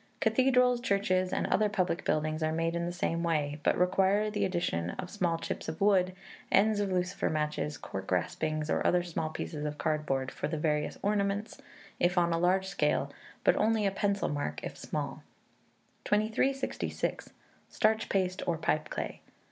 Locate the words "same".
2.91-3.21